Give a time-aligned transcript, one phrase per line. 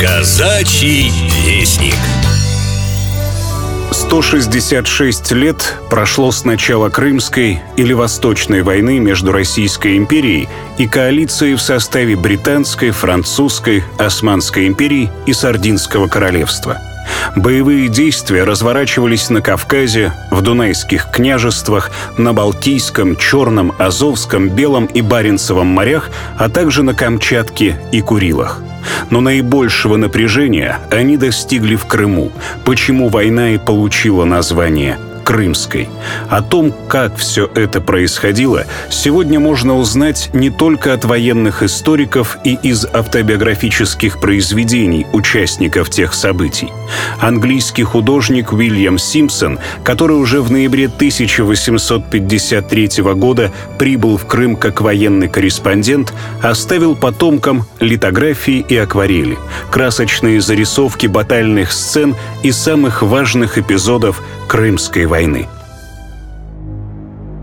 [0.00, 1.10] Казачий
[1.44, 1.96] вестник.
[3.90, 10.48] 166 лет прошло с начала Крымской или Восточной войны между Российской империей
[10.78, 16.80] и коалицией в составе Британской, Французской, Османской империи и Сардинского королевства–
[17.36, 25.66] Боевые действия разворачивались на Кавказе, в Дунайских княжествах, на Балтийском, Черном, Азовском, Белом и Баренцевом
[25.68, 28.62] морях, а также на Камчатке и Курилах.
[29.10, 32.32] Но наибольшего напряжения они достигли в Крыму,
[32.64, 34.98] почему война и получила название
[35.28, 35.88] Крымской.
[36.30, 42.54] О том, как все это происходило, сегодня можно узнать не только от военных историков и
[42.62, 46.70] из автобиографических произведений участников тех событий.
[47.20, 55.28] Английский художник Уильям Симпсон, который уже в ноябре 1853 года прибыл в Крым как военный
[55.28, 59.36] корреспондент, оставил потомкам литографии и акварели,
[59.70, 65.17] красочные зарисовки батальных сцен и самых важных эпизодов Крымской войны.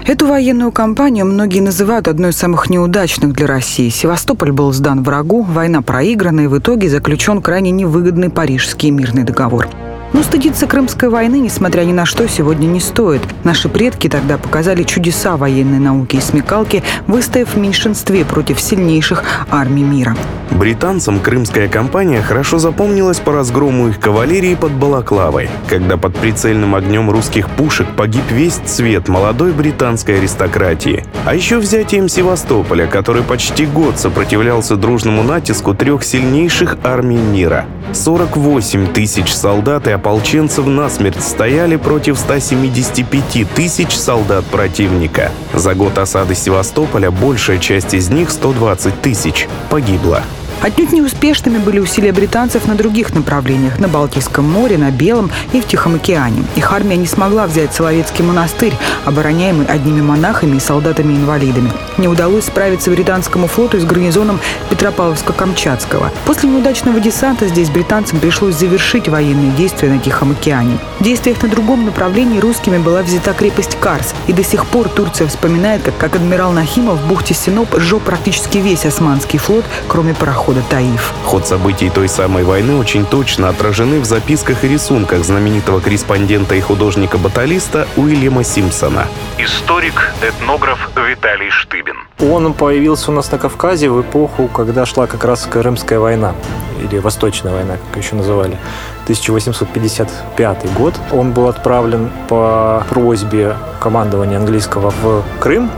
[0.05, 3.89] Эту военную кампанию многие называют одной из самых неудачных для России.
[3.89, 9.67] Севастополь был сдан врагу, война проиграна и в итоге заключен крайне невыгодный Парижский мирный договор.
[10.15, 13.21] Но стыдиться Крымской войны, несмотря ни на что, сегодня не стоит.
[13.43, 19.83] Наши предки тогда показали чудеса военной науки и смекалки, выстояв в меньшинстве против сильнейших армий
[19.83, 20.15] мира.
[20.51, 27.09] Британцам крымская кампания хорошо запомнилась по разгрому их кавалерии под Балаклавой, когда под прицельным огнем
[27.09, 31.03] русских пушек погиб весь цвет молодой британской аристократии.
[31.25, 37.65] А еще взятием Севастополя, который почти год сопротивлялся дружному натиску трех сильнейших армий мира.
[37.93, 45.31] 48 тысяч солдат и ополченцев насмерть стояли против 175 тысяч солдат противника.
[45.53, 50.23] За год осады Севастополя большая часть из них, 120 тысяч, погибла.
[50.61, 55.67] Отнюдь неуспешными были усилия британцев на других направлениях– на Балтийском море, на Белом и в
[55.67, 56.43] Тихом океане.
[56.55, 58.73] Их армия не смогла взять Соловецкий монастырь,
[59.05, 61.71] обороняемый одними монахами и солдатами-инвалидами.
[61.97, 64.39] Не удалось справиться британскому флоту с гарнизоном
[64.71, 66.09] Петропавловска-Камчатского.
[66.25, 70.79] После неудачного десанта здесь британцам пришлось завершить военные действия на Тихом океане.
[70.99, 75.27] В действиях на другом направлении русскими была взята крепость Карс, и до сих пор Турция
[75.27, 80.44] вспоминает, как, как адмирал Нахимов в бухте Синоп сжег практически весь османский флот, кроме парохода
[80.45, 81.13] парохода «Таиф».
[81.25, 86.61] Ход событий той самой войны очень точно отражены в записках и рисунках знаменитого корреспондента и
[86.61, 89.07] художника-баталиста Уильяма Симпсона.
[89.39, 91.95] Историк, этнограф Виталий Штыбин.
[92.19, 96.33] Он появился у нас на Кавказе в эпоху, когда шла как раз Крымская война,
[96.81, 98.57] или Восточная война, как еще называли.
[99.05, 100.93] 1855 год.
[101.11, 105.69] Он был отправлен по просьбе командования английского в Крым,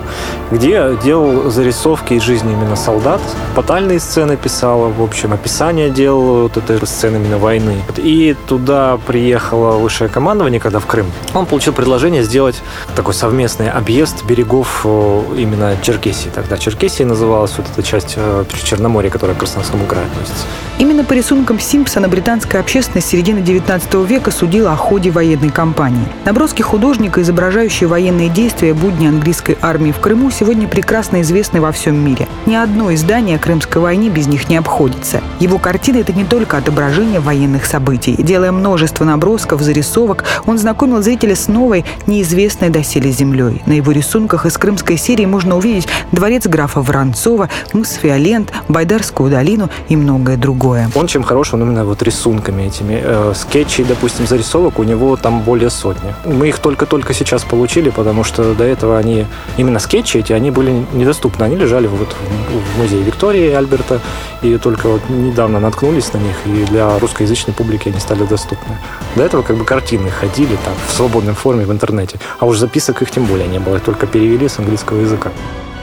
[0.51, 3.21] где делал зарисовки из жизни именно солдат,
[3.55, 7.81] батальные сцены писал, в общем, описание делал вот этой сцены именно войны.
[7.97, 11.07] И туда приехало высшее командование, когда в Крым.
[11.33, 12.61] Он получил предложение сделать
[12.95, 16.29] такой совместный объезд берегов э, именно Черкесии.
[16.33, 20.45] Тогда Черкесия называлась вот эта часть э, Черноморья, которая к Краснодарскому краю относится.
[20.79, 26.05] Именно по рисункам Симпсона британская общественность середины XIX века судила о ходе военной кампании.
[26.25, 31.95] Наброски художника, изображающие военные действия будни английской армии в Крыму, сегодня прекрасно известны во всем
[31.95, 32.27] мире.
[32.45, 35.21] Ни одно издание о Крымской войне без них не обходится.
[35.39, 38.15] Его картины– это не только отображение военных событий.
[38.17, 43.61] Делая множество набросков, зарисовок, он знакомил зрителя с новой, неизвестной доселе землей.
[43.65, 49.69] На его рисунках из крымской серии можно увидеть дворец графа Воронцова, мыс Фиолент, Байдарскую долину
[49.89, 50.89] и многое другое.
[50.93, 53.01] Он чем хорош, он именно вот рисунками этими.
[53.03, 56.13] Э, скетчей, допустим, зарисовок у него там более сотни.
[56.25, 59.25] Мы их только-только сейчас получили, потому что до этого они,
[59.57, 61.43] именно скетчи эти, они были недоступны.
[61.43, 63.99] Они лежали вот в музее Виктории Альберта,
[64.41, 68.77] и только вот недавно наткнулись на них, и для русскоязычной публики они стали доступны.
[69.15, 73.01] До этого как бы картины ходили там в свободной форме в интернете, а уж записок
[73.01, 75.31] их тем более не было, только перевели с английского языка.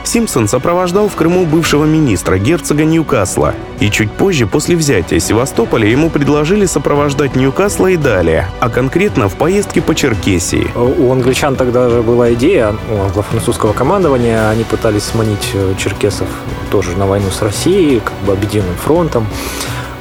[0.05, 3.55] Симпсон сопровождал в Крыму бывшего министра, герцога Ньюкасла.
[3.79, 9.35] И чуть позже, после взятия Севастополя, ему предложили сопровождать Ньюкасла и далее, а конкретно в
[9.35, 10.69] поездке по Черкесии.
[10.75, 12.75] У англичан тогда же была идея,
[13.15, 16.27] у французского командования, они пытались сманить э, черкесов
[16.71, 19.27] тоже на войну с Россией, как бы объединенным фронтом.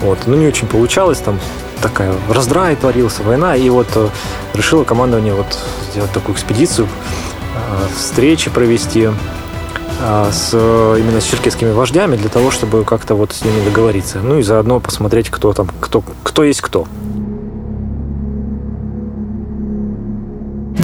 [0.00, 0.18] Вот.
[0.26, 1.38] Но не очень получалось, там
[1.82, 4.08] такая раздрай творился, война, и вот э,
[4.54, 5.58] решило командование вот
[5.90, 9.08] сделать такую экспедицию, э, встречи провести,
[10.00, 14.20] с, именно с черкесскими вождями для того, чтобы как-то вот с ними договориться.
[14.22, 16.86] Ну и заодно посмотреть, кто там, кто, кто есть кто.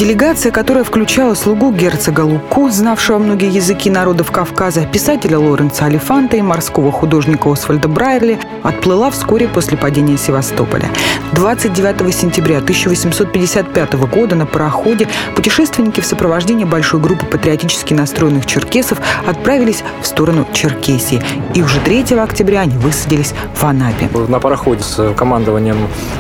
[0.01, 6.41] Делегация, которая включала слугу герцога Луку, знавшего многие языки народов Кавказа, писателя Лоренца Алифанта и
[6.41, 10.89] морского художника Освальда Брайерли, отплыла вскоре после падения Севастополя.
[11.33, 15.07] 29 сентября 1855 года на пароходе
[15.37, 21.23] путешественники в сопровождении большой группы патриотически настроенных черкесов отправились в сторону Черкесии.
[21.55, 24.09] И уже 3 октября они высадились в Анапе.
[24.29, 25.77] На пароходе с командованием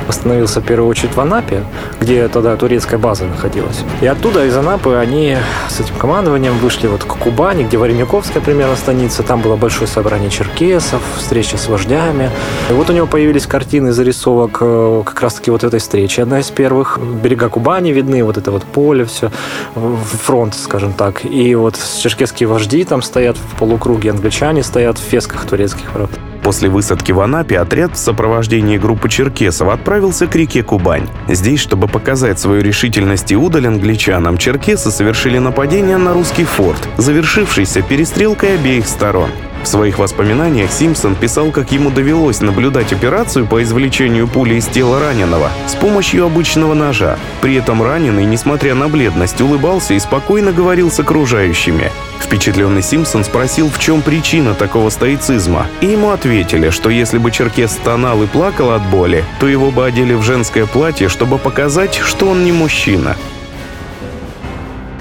[0.06, 1.64] остановился в первую очередь в Анапе,
[1.98, 3.69] где тогда турецкая база находилась.
[4.00, 5.36] И оттуда, из Анапы, они
[5.68, 9.22] с этим командованием вышли вот к Кубани, где Варениковская примерно станица.
[9.22, 12.30] Там было большое собрание черкесов, встреча с вождями.
[12.70, 16.20] И вот у него появились картины зарисовок э, как раз-таки вот этой встречи.
[16.20, 16.98] Одна из первых.
[17.22, 19.30] Берега Кубани видны, вот это вот поле все,
[19.74, 21.24] фронт, скажем так.
[21.24, 25.90] И вот черкесские вожди там стоят в полукруге, англичане стоят в фесках турецких.
[25.92, 26.29] Правда.
[26.42, 31.08] После высадки в Анапе отряд в сопровождении группы черкесов отправился к реке Кубань.
[31.28, 37.82] Здесь, чтобы показать свою решительность и удаль англичанам, черкесы совершили нападение на русский форт, завершившийся
[37.82, 39.30] перестрелкой обеих сторон.
[39.62, 45.00] В своих воспоминаниях Симпсон писал, как ему довелось наблюдать операцию по извлечению пули из тела
[45.00, 47.18] раненого с помощью обычного ножа.
[47.42, 51.92] При этом раненый, несмотря на бледность, улыбался и спокойно говорил с окружающими.
[52.30, 57.72] Впечатленный Симпсон спросил, в чем причина такого стоицизма, и ему ответили, что если бы Черкес
[57.72, 62.28] стонал и плакал от боли, то его бы одели в женское платье, чтобы показать, что
[62.28, 63.16] он не мужчина.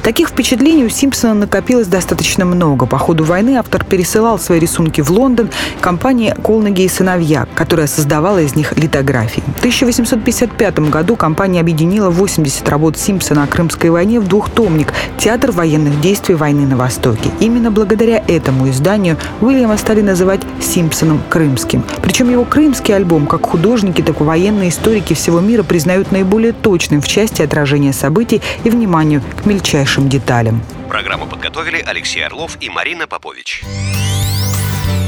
[0.09, 2.87] Таких впечатлений у Симпсона накопилось достаточно много.
[2.87, 5.51] По ходу войны автор пересылал свои рисунки в Лондон
[5.81, 9.43] компании «Колнеги и сыновья», которая создавала из них литографии.
[9.57, 16.01] В 1855 году компания объединила 80 работ Симпсона о Крымской войне в двухтомник «Театр военных
[16.01, 17.29] действий войны на Востоке».
[17.39, 21.83] Именно благодаря этому изданию Уильяма стали называть Симпсоном Крымским.
[22.01, 26.99] Причем его крымский альбом как художники, так и военные историки всего мира признают наиболее точным
[26.99, 30.61] в части отражения событий и вниманию к мельчайшим мельчайшим деталям.
[30.87, 33.63] Программу подготовили Алексей Орлов и Марина Попович.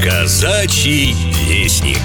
[0.02, 1.14] Казачий
[1.48, 1.98] вестник.